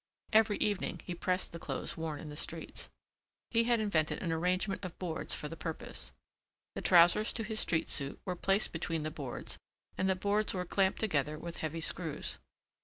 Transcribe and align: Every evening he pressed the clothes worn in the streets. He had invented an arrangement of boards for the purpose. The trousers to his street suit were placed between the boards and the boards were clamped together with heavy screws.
Every 0.33 0.57
evening 0.57 1.01
he 1.05 1.13
pressed 1.13 1.51
the 1.51 1.59
clothes 1.59 1.95
worn 1.95 2.19
in 2.19 2.29
the 2.29 2.35
streets. 2.35 2.89
He 3.51 3.65
had 3.65 3.79
invented 3.79 4.17
an 4.23 4.31
arrangement 4.31 4.83
of 4.83 4.97
boards 4.97 5.35
for 5.35 5.47
the 5.47 5.55
purpose. 5.55 6.11
The 6.73 6.81
trousers 6.81 7.31
to 7.33 7.43
his 7.43 7.59
street 7.59 7.87
suit 7.87 8.19
were 8.25 8.35
placed 8.35 8.71
between 8.71 9.03
the 9.03 9.11
boards 9.11 9.59
and 9.99 10.09
the 10.09 10.15
boards 10.15 10.55
were 10.55 10.65
clamped 10.65 10.97
together 10.99 11.37
with 11.37 11.59
heavy 11.59 11.81
screws. 11.81 12.39